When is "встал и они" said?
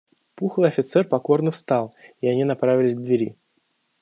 1.51-2.43